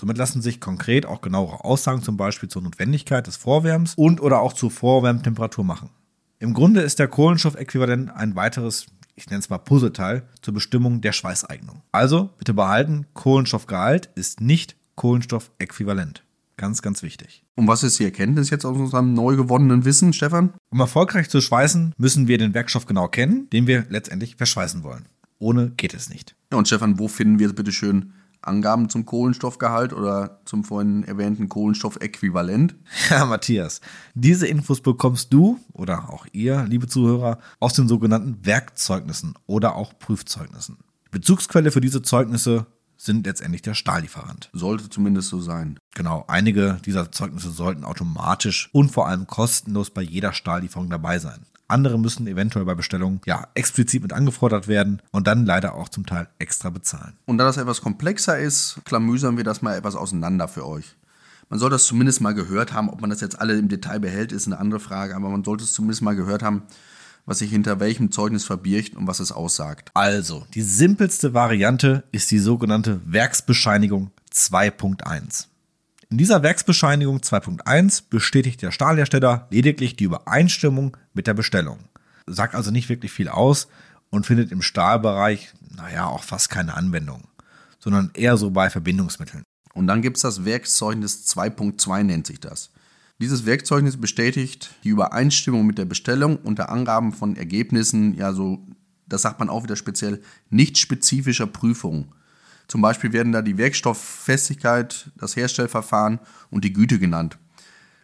Somit 0.04 0.18
lassen 0.18 0.42
sich 0.42 0.60
konkret 0.60 1.06
auch 1.06 1.22
genauere 1.22 1.64
Aussagen 1.64 2.02
zum 2.02 2.18
Beispiel 2.18 2.50
zur 2.50 2.62
Notwendigkeit 2.62 3.26
des 3.26 3.38
Vorwärms 3.38 3.94
und 3.96 4.20
oder 4.20 4.42
auch 4.42 4.52
zur 4.52 4.70
Vorwärmtemperatur 4.70 5.64
machen. 5.64 5.92
Im 6.40 6.54
Grunde 6.54 6.82
ist 6.82 7.00
der 7.00 7.08
Kohlenstoffäquivalent 7.08 8.14
ein 8.14 8.36
weiteres, 8.36 8.88
ich 9.16 9.30
nenne 9.30 9.40
es 9.40 9.50
mal 9.50 9.60
Puzzleteil, 9.60 10.28
zur 10.42 10.56
Bestimmung 10.56 11.00
der 11.00 11.14
Schweißeignung. 11.14 11.84
Also 11.94 12.32
bitte 12.38 12.54
behalten, 12.54 13.06
Kohlenstoffgehalt 13.14 14.10
ist 14.16 14.42
nicht 14.42 14.76
Kohlenstoffäquivalent. 14.96 16.26
Ganz, 16.58 16.82
ganz 16.82 17.02
wichtig. 17.02 17.46
Und 17.56 17.70
was 17.70 17.84
ist 17.84 17.98
die 17.98 18.04
Erkenntnis 18.04 18.50
jetzt 18.50 18.66
aus 18.66 18.76
unserem 18.76 19.14
neu 19.14 19.38
gewonnenen 19.38 19.86
Wissen, 19.86 20.12
Stefan? 20.12 20.52
Um 20.70 20.82
erfolgreich 20.82 21.30
zu 21.30 21.40
schweißen, 21.40 21.94
müssen 21.98 22.28
wir 22.28 22.38
den 22.38 22.54
Werkstoff 22.54 22.88
genau 22.88 23.08
kennen, 23.08 23.50
den 23.52 23.68
wir 23.68 23.86
letztendlich 23.88 24.36
verschweißen 24.36 24.84
wollen. 24.84 25.06
Ohne 25.40 25.72
geht 25.78 25.94
es 25.94 26.10
nicht. 26.10 26.36
Ja, 26.52 26.58
und 26.58 26.68
Stefan, 26.68 27.00
wo 27.00 27.08
finden 27.08 27.40
wir 27.40 27.54
bitte 27.56 27.72
schön 27.72 28.12
Angaben 28.48 28.90
zum 28.90 29.06
Kohlenstoffgehalt 29.06 29.94
oder 29.94 30.42
zum 30.46 30.64
vorhin 30.64 31.04
erwähnten 31.04 31.50
Kohlenstoffäquivalent. 31.50 32.76
Ja, 33.10 33.26
Matthias, 33.26 33.82
diese 34.14 34.48
Infos 34.48 34.82
bekommst 34.82 35.34
du 35.34 35.60
oder 35.74 36.10
auch 36.10 36.26
ihr, 36.32 36.64
liebe 36.64 36.88
Zuhörer, 36.88 37.40
aus 37.60 37.74
den 37.74 37.88
sogenannten 37.88 38.46
Werkzeugnissen 38.46 39.36
oder 39.46 39.76
auch 39.76 39.98
Prüfzeugnissen. 40.00 40.78
Bezugsquelle 41.12 41.72
für 41.72 41.82
diese 41.82 42.02
Zeugnisse 42.02 42.66
sind 42.98 43.26
letztendlich 43.26 43.62
der 43.62 43.74
Stahllieferant. 43.74 44.50
Sollte 44.54 44.90
zumindest 44.90 45.30
so 45.30 45.42
sein. 45.42 45.78
Genau, 45.94 46.24
einige 46.28 46.80
dieser 46.86 47.12
Zeugnisse 47.12 47.52
sollten 47.52 47.84
automatisch 47.84 48.70
und 48.72 48.92
vor 48.92 49.08
allem 49.08 49.28
kostenlos 49.28 49.90
bei 49.90 50.02
jeder 50.02 50.34
Stahllieferung 50.34 50.90
dabei 50.90 51.20
sein. 51.20 51.46
Andere 51.74 52.00
müssen 52.00 52.28
eventuell 52.28 52.66
bei 52.66 52.76
Bestellung 52.76 53.20
ja 53.26 53.48
explizit 53.56 54.02
mit 54.02 54.14
angefordert 54.14 54.68
werden 54.68 55.02
und 55.12 55.28
dann 55.28 55.46
leider 55.46 55.76
auch 55.76 55.90
zum 55.90 56.06
Teil 56.06 56.28
extra 56.40 56.70
bezahlen. 56.70 57.14
Und 57.26 57.38
da 57.38 57.46
das 57.46 57.58
etwas 57.58 57.82
komplexer 57.82 58.40
ist, 58.40 58.80
klamüsern 58.86 59.36
wir 59.36 59.44
das 59.44 59.62
mal 59.62 59.76
etwas 59.76 59.96
auseinander 59.96 60.48
für 60.48 60.66
euch. 60.66 60.96
Man 61.50 61.60
soll 61.60 61.70
das 61.70 61.86
zumindest 61.86 62.22
mal 62.22 62.34
gehört 62.34 62.74
haben. 62.74 62.90
Ob 62.90 63.02
man 63.02 63.10
das 63.10 63.22
jetzt 63.22 63.40
alle 63.40 63.58
im 63.58 63.68
Detail 63.68 64.00
behält, 64.00 64.32
ist 64.32 64.48
eine 64.48 64.60
andere 64.60 64.80
Frage, 64.80 65.16
aber 65.16 65.30
man 65.30 65.44
sollte 65.44 65.64
es 65.64 65.74
zumindest 65.74 66.02
mal 66.02 66.16
gehört 66.16 66.42
haben, 66.42 66.64
was 67.26 67.40
sich 67.40 67.52
hinter 67.52 67.80
welchem 67.80 68.12
Zeugnis 68.12 68.44
verbirgt 68.44 68.96
und 68.96 69.08
was 69.08 69.20
es 69.20 69.32
aussagt. 69.32 69.92
Also, 69.94 70.46
die 70.54 70.62
simpelste 70.62 71.34
Variante 71.34 72.04
ist 72.12 72.32
die 72.32 72.40
sogenannte 72.40 73.02
Werksbescheinigung 73.06 74.12
2.1. 74.34 75.48
In 76.10 76.18
dieser 76.18 76.44
Werksbescheinigung 76.44 77.20
2.1 77.20 78.04
bestätigt 78.10 78.62
der 78.62 78.72
Stahlhersteller 78.72 79.48
lediglich 79.50 79.96
die 79.96 80.04
Übereinstimmung 80.06 80.98
mit 81.14 81.28
der 81.28 81.34
Bestellung. 81.34 81.80
Sagt 82.28 82.56
also 82.56 82.72
nicht 82.72 82.90
wirklich 82.90 83.12
viel 83.12 83.30
aus 83.30 83.68
und 84.10 84.26
findet 84.26 84.52
im 84.52 84.62
Stahlbereich, 84.62 85.54
naja, 85.76 86.06
auch 86.06 86.24
fast 86.24 86.50
keine 86.50 86.76
Anwendung, 86.76 87.24
sondern 87.80 88.12
eher 88.14 88.38
so 88.38 88.52
bei 88.52 88.70
Verbindungsmitteln. 88.70 89.44
Und 89.74 89.88
dann 89.88 90.02
gibt 90.02 90.18
es 90.18 90.22
das 90.22 90.46
Werkzeugnis 90.46 91.26
2.2 91.36 92.04
nennt 92.04 92.28
sich 92.28 92.40
das. 92.40 92.70
Dieses 93.20 93.46
Werkzeugnis 93.46 93.98
bestätigt 93.98 94.76
die 94.84 94.90
Übereinstimmung 94.90 95.66
mit 95.66 95.78
der 95.78 95.86
Bestellung 95.86 96.38
unter 96.38 96.70
Angaben 96.70 97.14
von 97.14 97.36
Ergebnissen, 97.36 98.16
ja 98.16 98.34
so, 98.34 98.66
das 99.08 99.22
sagt 99.22 99.40
man 99.40 99.50
auch 99.50 99.64
wieder 99.64 99.76
speziell, 99.76 100.22
nicht 100.50 100.78
spezifischer 100.78 101.48
Prüfungen. 101.48 102.12
Zum 102.68 102.82
Beispiel 102.82 103.14
werden 103.14 103.32
da 103.32 103.42
die 103.42 103.58
Werkstofffestigkeit, 103.58 105.12
das 105.18 105.36
Herstellverfahren 105.36 106.20
und 106.50 106.64
die 106.64 106.74
Güte 106.74 107.00
genannt. 107.00 107.38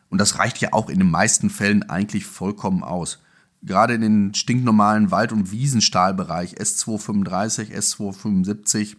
Und 0.09 0.19
das 0.19 0.39
reicht 0.39 0.59
ja 0.59 0.73
auch 0.73 0.89
in 0.89 0.99
den 0.99 1.09
meisten 1.09 1.49
Fällen 1.49 1.83
eigentlich 1.89 2.25
vollkommen 2.25 2.83
aus. 2.83 3.19
Gerade 3.61 3.93
in 3.93 4.01
den 4.01 4.33
stinknormalen 4.33 5.11
Wald- 5.11 5.33
und 5.33 5.51
Wiesenstahlbereich 5.51 6.55
S235, 6.55 7.73
S275 7.73 8.95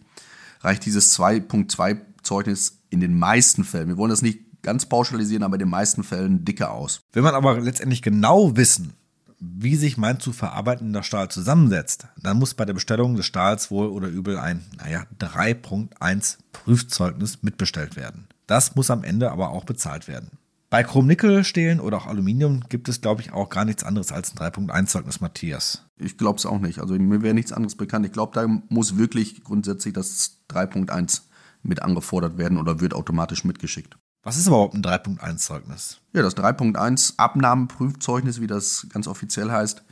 reicht 0.60 0.84
dieses 0.84 1.18
2.2 1.18 1.98
Zeugnis 2.22 2.80
in 2.90 3.00
den 3.00 3.18
meisten 3.18 3.64
Fällen. 3.64 3.88
Wir 3.88 3.96
wollen 3.96 4.10
das 4.10 4.22
nicht 4.22 4.40
ganz 4.62 4.86
pauschalisieren, 4.86 5.42
aber 5.42 5.54
in 5.54 5.60
den 5.60 5.70
meisten 5.70 6.04
Fällen 6.04 6.44
dicke 6.44 6.70
aus. 6.70 7.00
Wenn 7.12 7.24
man 7.24 7.34
aber 7.34 7.58
letztendlich 7.60 8.02
genau 8.02 8.56
wissen, 8.56 8.92
wie 9.40 9.75
sich 9.75 9.97
mein 9.97 10.20
zu 10.20 10.32
verarbeitender 10.32 11.02
Stahl 11.02 11.30
zusammensetzt, 11.30 12.06
dann 12.23 12.38
muss 12.38 12.54
bei 12.54 12.66
der 12.66 12.75
Bestellung 12.75 13.16
des 13.16 13.26
Stahls 13.26 13.70
wohl 13.70 13.88
oder 13.88 14.09
übel 14.09 14.38
ein, 14.38 14.64
naja, 14.76 15.04
3.1 15.18 16.38
Prüfzeugnis 16.52 17.42
mitbestellt 17.42 17.97
werden. 17.97 18.28
Das 18.47 18.75
muss 18.76 18.90
am 18.90 19.02
Ende 19.02 19.30
aber 19.30 19.50
auch 19.50 19.64
bezahlt 19.64 20.09
werden. 20.09 20.38
Bei 20.68 20.85
Chrom-Nickel-Stählen 20.85 21.80
oder 21.80 21.97
auch 21.97 22.06
Aluminium 22.06 22.61
gibt 22.68 22.88
es, 22.88 23.00
glaube 23.00 23.23
ich, 23.23 23.32
auch 23.32 23.49
gar 23.49 23.64
nichts 23.64 23.82
anderes 23.82 24.12
als 24.12 24.32
ein 24.32 24.38
3.1-Zeugnis, 24.38 25.20
Matthias. 25.20 25.85
Ich 25.97 26.16
glaube 26.16 26.38
es 26.38 26.47
auch 26.47 26.61
nicht. 26.61 26.78
Also 26.78 26.94
mir 26.94 27.23
wäre 27.23 27.35
nichts 27.35 27.52
anderes 27.52 27.75
bekannt. 27.75 28.06
Ich 28.06 28.12
glaube, 28.12 28.32
da 28.35 28.47
muss 28.68 28.97
wirklich 28.97 29.42
grundsätzlich 29.42 29.94
das 29.94 30.38
3.1 30.50 31.23
mit 31.62 31.82
angefordert 31.82 32.38
werden 32.38 32.56
oder 32.56 32.80
wird 32.80 32.94
automatisch 32.94 33.44
mitgeschickt. 33.44 33.97
Was 34.22 34.36
ist 34.36 34.48
überhaupt 34.48 34.74
ein 34.74 34.82
3.1-Zeugnis? 34.82 35.98
Ja, 36.12 36.20
das 36.20 36.36
3.1 36.36 37.14
Abnahmeprüfzeugnis, 37.16 38.40
wie 38.40 38.46
das 38.46 38.86
ganz 38.90 39.06
offiziell 39.06 39.50
heißt, 39.50 39.82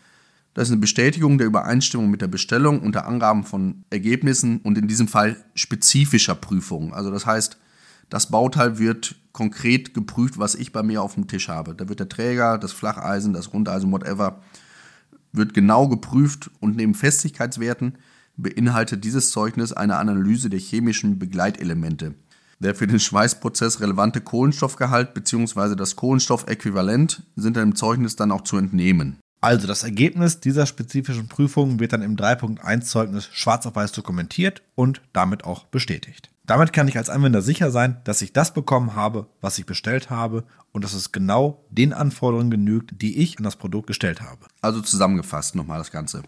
das 0.53 0.69
ist 0.69 0.73
eine 0.73 0.81
Bestätigung 0.81 1.39
der 1.39 1.47
Übereinstimmung 1.47 2.11
mit 2.11 2.21
der 2.21 2.27
Bestellung 2.27 2.81
unter 2.81 3.07
Angaben 3.07 3.45
von 3.45 3.85
Ergebnissen 3.91 4.59
und 4.59 4.77
in 4.77 4.89
diesem 4.89 5.09
Fall 5.09 5.37
spezifischer 5.55 6.35
Prüfungen. 6.35 6.93
Also 6.93 7.11
das 7.11 7.25
heißt, 7.25 7.57
das 8.11 8.31
Bauteil 8.31 8.79
wird 8.79 9.15
konkret 9.33 9.95
geprüft, 9.95 10.39
was 10.39 10.57
ich 10.57 10.73
bei 10.73 10.83
mir 10.83 11.03
auf 11.03 11.15
dem 11.15 11.29
Tisch 11.29 11.49
habe. 11.49 11.75
Da 11.75 11.89
wird 11.89 12.01
der 12.01 12.09
Träger, 12.09 12.59
das 12.59 12.73
Flacheisen, 12.73 13.33
das 13.33 13.53
Rundeisen, 13.53 13.93
whatever, 13.93 14.43
wird 15.33 15.55
genau 15.55 15.89
geprüft 15.89 16.51
und 16.61 16.77
neben 16.77 16.95
Festigkeitswerten 16.95 17.97
beinhaltet 18.37 19.05
dieses 19.05 19.31
Zeugnis 19.31 19.73
eine 19.73 19.97
Analyse 19.97 20.51
der 20.51 20.61
chemischen 20.61 21.19
Begleitelemente 21.19 22.15
der 22.61 22.75
für 22.75 22.87
den 22.87 23.01
Schweißprozess 23.01 23.81
relevante 23.81 24.21
Kohlenstoffgehalt 24.21 25.15
bzw. 25.15 25.77
das 25.77 25.97
Kohlenstoffäquivalent 25.97 27.23
sind 27.37 27.57
dann 27.57 27.71
im 27.71 27.77
Zeugnis 27.77 28.17
dann 28.17 28.33
auch 28.33 28.43
zu 28.43 28.57
entnehmen. 28.57 29.19
Also 29.41 29.69
das 29.69 29.85
Ergebnis 29.85 30.41
dieser 30.41 30.67
spezifischen 30.67 31.29
Prüfung 31.29 31.79
wird 31.79 31.93
dann 31.93 32.03
im 32.03 32.17
3.1 32.17 32.81
Zeugnis 32.83 33.29
schwarz 33.33 33.67
auf 33.67 33.77
weiß 33.77 33.93
dokumentiert 33.93 34.63
und 34.75 35.01
damit 35.13 35.45
auch 35.45 35.67
bestätigt. 35.67 36.31
Damit 36.45 36.73
kann 36.73 36.89
ich 36.89 36.97
als 36.97 37.11
Anwender 37.11 37.43
sicher 37.43 37.71
sein, 37.71 37.99
dass 38.05 38.23
ich 38.23 38.33
das 38.33 38.55
bekommen 38.55 38.97
habe, 38.97 39.27
was 39.41 39.59
ich 39.59 39.67
bestellt 39.67 40.11
habe 40.11 40.45
und 40.73 40.83
dass 40.83 40.95
es 40.95 41.13
genau 41.13 41.65
den 41.71 41.93
Anforderungen 41.93 42.51
genügt, 42.51 43.03
die 43.03 43.19
ich 43.19 43.39
an 43.39 43.45
das 43.45 43.57
Produkt 43.57 43.87
gestellt 43.87 44.23
habe. 44.23 44.47
Also 44.63 44.81
zusammengefasst 44.81 45.55
nochmal 45.55 45.79
das 45.79 45.93
Ganze. 45.93 46.23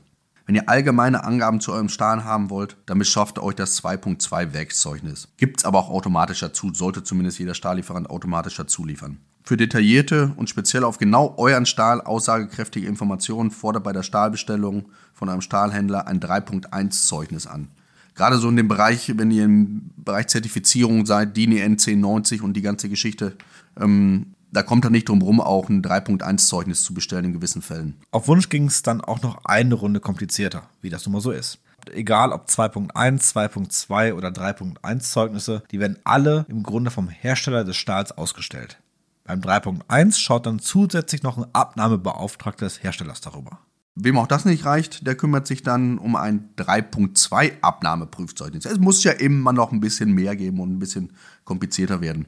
Wenn 0.51 0.57
ihr 0.57 0.69
allgemeine 0.69 1.23
Angaben 1.23 1.61
zu 1.61 1.73
eurem 1.73 1.89
Stahl 1.89 2.25
haben 2.25 2.51
wollt, 2.51 2.77
dann 2.87 2.99
beschafft 2.99 3.39
euch 3.39 3.55
das 3.55 3.81
2.2 3.85 4.53
Werkszeugnis. 4.53 5.29
Gibt 5.37 5.61
es 5.61 5.65
aber 5.65 5.79
auch 5.79 5.91
automatisch 5.91 6.41
dazu, 6.41 6.75
sollte 6.75 7.05
zumindest 7.05 7.39
jeder 7.39 7.55
Stahllieferant 7.55 8.11
automatisch 8.11 8.57
dazu 8.57 8.85
liefern. 8.85 9.19
Für 9.45 9.57
detaillierte 9.57 10.33
und 10.35 10.51
speziell 10.51 10.83
auf 10.83 10.99
genau 10.99 11.37
euren 11.37 11.67
Stahl 11.67 12.01
aussagekräftige 12.01 12.89
Informationen 12.89 13.53
fordert 13.53 13.85
bei 13.85 13.93
der 13.93 14.03
Stahlbestellung 14.03 14.87
von 15.15 15.29
einem 15.29 15.41
Stahlhändler 15.41 16.09
ein 16.09 16.19
3.1 16.19 17.07
Zeugnis 17.07 17.47
an. 17.47 17.69
Gerade 18.17 18.39
so 18.39 18.49
in 18.49 18.57
dem 18.57 18.67
Bereich, 18.67 19.13
wenn 19.17 19.31
ihr 19.31 19.45
im 19.45 19.93
Bereich 19.99 20.27
Zertifizierung 20.27 21.07
seid, 21.07 21.37
DIN 21.37 21.53
EN 21.53 21.73
1090 21.75 22.43
und 22.43 22.55
die 22.55 22.63
ganze 22.63 22.89
Geschichte, 22.89 23.37
ähm, 23.81 24.35
da 24.53 24.63
kommt 24.63 24.85
er 24.85 24.91
nicht 24.91 25.09
drum 25.09 25.23
rum, 25.23 25.41
auch 25.41 25.69
ein 25.69 25.83
3.1-Zeugnis 25.83 26.83
zu 26.83 26.95
bestellen 26.95 27.27
in 27.27 27.33
gewissen 27.33 27.63
Fällen. 27.63 27.97
Auf 28.11 28.29
Wunsch 28.29 28.49
ging 28.49 28.67
es 28.67 28.83
dann 28.83 29.01
auch 29.01 29.23
noch 29.23 29.45
eine 29.45 29.75
Runde 29.75 30.01
komplizierter, 30.01 30.65
wie 30.81 30.91
das 30.91 31.07
nun 31.07 31.15
mal 31.15 31.21
so 31.21 31.31
ist. 31.31 31.59
Egal 31.93 32.33
ob 32.33 32.47
2.1, 32.47 32.93
2.2 33.33 34.13
oder 34.15 34.29
3.1 34.29 35.01
Zeugnisse, 35.01 35.63
die 35.71 35.81
werden 35.81 35.99
alle 36.05 36.45
im 36.49 36.63
Grunde 36.63 36.91
vom 36.91 37.09
Hersteller 37.09 37.65
des 37.65 37.77
Stahls 37.77 38.13
ausgestellt. 38.13 38.79
Beim 39.25 39.41
3.1 39.41 40.19
schaut 40.19 40.47
dann 40.47 40.59
zusätzlich 40.59 41.23
noch 41.23 41.39
ein 41.39 41.47
Abnahmebeauftragter 41.53 42.67
des 42.67 42.83
Herstellers 42.83 43.21
darüber. 43.21 43.61
Wem 43.95 44.19
auch 44.19 44.27
das 44.27 44.45
nicht 44.45 44.65
reicht, 44.65 45.07
der 45.07 45.15
kümmert 45.15 45.47
sich 45.47 45.63
dann 45.63 45.99
um 45.99 46.17
ein 46.17 46.51
3.2 46.57 47.61
Abnahmeprüfzeugnis. 47.61 48.65
Es 48.65 48.79
muss 48.79 49.05
ja 49.05 49.13
immer 49.13 49.53
noch 49.53 49.73
ein 49.73 49.81
bisschen 49.81 50.13
mehr 50.13 50.37
geben 50.37 50.61
und 50.61 50.73
ein 50.73 50.79
bisschen 50.79 51.13
komplizierter 51.45 52.01
werden. 52.01 52.27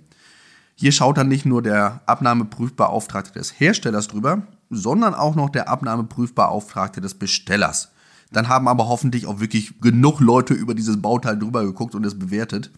Hier 0.74 0.92
schaut 0.92 1.18
dann 1.18 1.28
nicht 1.28 1.46
nur 1.46 1.62
der 1.62 2.00
Abnahmeprüfbeauftragte 2.06 3.38
des 3.38 3.58
Herstellers 3.60 4.08
drüber, 4.08 4.42
sondern 4.70 5.14
auch 5.14 5.34
noch 5.34 5.50
der 5.50 5.68
Abnahmeprüfbeauftragte 5.68 7.00
des 7.00 7.14
Bestellers. 7.14 7.92
Dann 8.32 8.48
haben 8.48 8.66
aber 8.66 8.88
hoffentlich 8.88 9.26
auch 9.26 9.40
wirklich 9.40 9.80
genug 9.80 10.20
Leute 10.20 10.54
über 10.54 10.74
dieses 10.74 11.00
Bauteil 11.00 11.38
drüber 11.38 11.64
geguckt 11.64 11.94
und 11.94 12.04
es 12.04 12.18
bewertet. 12.18 12.70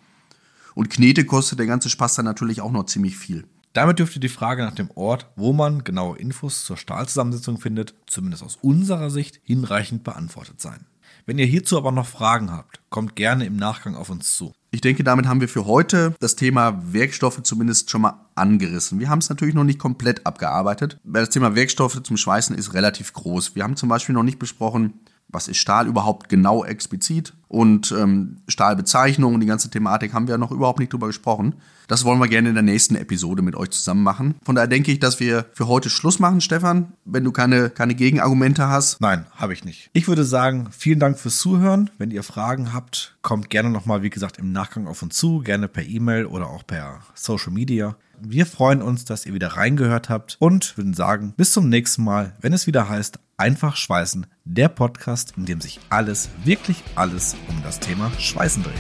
Und 0.75 0.91
Knete 0.91 1.25
kostet 1.25 1.61
der 1.61 1.67
ganze 1.67 1.89
Spaß 1.89 2.17
dann 2.17 2.25
natürlich 2.25 2.61
auch 2.61 2.73
noch 2.73 2.87
ziemlich 2.87 3.17
viel. 3.17 3.47
Damit 3.73 3.99
dürfte 3.99 4.21
die 4.21 4.29
Frage 4.29 4.65
nach 4.65 4.75
dem 4.75 4.91
Ort, 4.95 5.31
wo 5.37 5.53
man 5.53 5.83
genaue 5.83 6.19
Infos 6.19 6.65
zur 6.65 6.77
Stahlzusammensetzung 6.77 7.59
findet, 7.59 7.95
zumindest 8.07 8.43
aus 8.43 8.59
unserer 8.61 9.11
Sicht, 9.11 9.41
hinreichend 9.45 10.05
beantwortet 10.05 10.61
sein. 10.61 10.87
Wenn 11.27 11.39
ihr 11.39 11.47
hierzu 11.47 11.79
aber 11.79 11.91
noch 11.91 12.07
Fragen 12.07 12.53
habt, 12.53 12.81
kommt 12.91 13.17
gerne 13.17 13.47
im 13.47 13.57
Nachgang 13.57 13.95
auf 13.95 14.11
uns 14.11 14.37
zu. 14.37 14.53
Ich 14.71 14.83
denke, 14.83 15.05
damit 15.05 15.27
haben 15.27 15.41
wir 15.41 15.49
für 15.49 15.65
heute 15.65 16.15
das 16.21 16.37
Thema 16.37 16.93
Werkstoffe 16.93 17.43
zumindest 17.43 17.91
schon 17.91 18.03
mal 18.03 18.27
angerissen. 18.35 18.99
Wir 18.99 19.09
haben 19.09 19.21
es 19.21 19.31
natürlich 19.31 19.55
noch 19.55 19.65
nicht 19.65 19.79
komplett 19.79 20.27
abgearbeitet, 20.27 20.99
weil 21.03 21.23
das 21.23 21.31
Thema 21.31 21.55
Werkstoffe 21.55 22.03
zum 22.03 22.19
Schweißen 22.19 22.55
ist 22.55 22.75
relativ 22.75 23.15
groß. 23.15 23.55
Wir 23.55 23.63
haben 23.63 23.77
zum 23.77 23.89
Beispiel 23.89 24.15
noch 24.15 24.23
nicht 24.23 24.39
besprochen, 24.39 25.01
was 25.35 25.49
ist 25.49 25.59
Stahl 25.59 25.87
überhaupt 25.87 26.29
genau 26.29 26.65
explizit 26.65 27.35
und 27.49 27.93
ähm, 27.93 28.39
Stahlbezeichnung 28.49 29.35
und 29.35 29.41
die 29.41 29.47
ganze 29.47 29.71
Thematik 29.71 30.15
haben 30.15 30.29
wir 30.29 30.39
noch 30.39 30.51
überhaupt 30.51 30.79
nicht 30.79 30.93
drüber 30.93 31.09
gesprochen. 31.09 31.57
Das 31.87 32.05
wollen 32.05 32.19
wir 32.19 32.29
gerne 32.29 32.49
in 32.49 32.55
der 32.55 32.63
nächsten 32.63 32.97
Episode 32.97 33.43
mit 33.43 33.57
euch 33.57 33.71
zusammen 33.71 34.03
machen. 34.03 34.37
Von 34.43 34.55
daher 34.55 34.69
denke 34.69 34.91
ich, 34.91 35.01
dass 35.01 35.21
wir 35.21 35.45
für 35.53 35.69
heute 35.69 35.91
Schluss 35.91 36.19
machen, 36.19 36.41
Stefan, 36.41 36.95
wenn 37.05 37.25
du 37.25 37.33
keine, 37.33 37.69
keine 37.69 37.95
Gegenargumente 37.95 38.69
hast. 38.69 39.01
Nein, 39.01 39.27
habe 39.37 39.53
ich 39.53 39.65
nicht. 39.65 39.91
Ich 39.93 40.09
würde 40.09 40.25
sagen, 40.25 40.69
vielen 40.71 40.99
Dank 40.99 41.19
fürs 41.19 41.39
Zuhören. 41.39 41.91
Wenn 41.99 42.11
ihr 42.11 42.23
Fragen 42.23 42.73
habt, 42.73 43.17
kommt 43.21 43.51
gerne 43.51 43.71
nochmal, 43.71 44.03
wie 44.03 44.11
gesagt, 44.11 44.39
im 44.39 44.53
Nachgang 44.53 44.87
auf 44.87 45.03
uns 45.03 45.17
zu, 45.17 45.41
gerne 45.41 45.69
per 45.69 45.85
E-Mail 45.85 46.25
oder 46.25 46.49
auch 46.49 46.67
per 46.67 47.01
Social 47.15 47.53
Media. 47.53 47.97
Wir 48.21 48.47
freuen 48.47 48.83
uns, 48.83 49.05
dass 49.05 49.27
ihr 49.27 49.35
wieder 49.35 49.49
reingehört 49.49 50.09
habt 50.09 50.37
und 50.39 50.77
würden 50.77 50.95
sagen, 50.95 51.35
bis 51.37 51.53
zum 51.53 51.69
nächsten 51.69 52.05
Mal, 52.05 52.33
wenn 52.41 52.53
es 52.53 52.67
wieder 52.67 52.89
heißt, 52.89 53.19
einfach 53.37 53.77
schweißen, 53.77 54.27
der 54.45 54.69
Podcast, 54.69 55.35
in 55.37 55.47
dem 55.47 55.61
sich 55.61 55.81
alles, 55.91 56.29
wirklich 56.45 56.83
alles 56.95 57.37
um 57.49 57.61
das 57.63 57.81
Thema 57.81 58.11
Schweißen 58.19 58.63
dreht. 58.63 58.75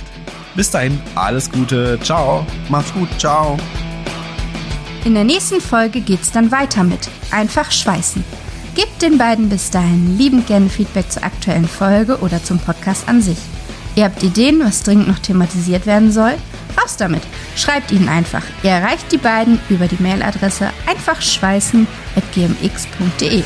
Bis 0.54 0.70
dahin, 0.70 1.00
alles 1.14 1.50
Gute, 1.50 1.98
ciao. 2.00 2.46
Macht's 2.68 2.92
gut, 2.92 3.08
ciao. 3.18 3.56
In 5.04 5.14
der 5.14 5.24
nächsten 5.24 5.60
Folge 5.60 6.00
geht's 6.00 6.30
dann 6.30 6.50
weiter 6.50 6.84
mit 6.84 7.08
Einfach 7.30 7.72
schweißen. 7.72 8.24
Gebt 8.74 9.02
den 9.02 9.18
beiden 9.18 9.48
bis 9.48 9.70
dahin 9.70 10.16
liebend 10.16 10.46
gerne 10.46 10.68
Feedback 10.68 11.10
zur 11.10 11.24
aktuellen 11.24 11.68
Folge 11.68 12.18
oder 12.20 12.42
zum 12.42 12.58
Podcast 12.58 13.08
an 13.08 13.20
sich. 13.20 13.38
Ihr 13.96 14.04
habt 14.04 14.22
Ideen, 14.22 14.60
was 14.60 14.82
dringend 14.82 15.08
noch 15.08 15.18
thematisiert 15.18 15.86
werden 15.86 16.10
soll? 16.10 16.34
Raus 16.80 16.96
damit! 16.96 17.20
Schreibt 17.56 17.90
ihnen 17.92 18.08
einfach. 18.08 18.42
Ihr 18.62 18.70
erreicht 18.70 19.12
die 19.12 19.18
beiden 19.18 19.60
über 19.68 19.86
die 19.86 20.02
Mailadresse 20.02 20.70
einfachschweißen.gmx.de. 20.86 23.44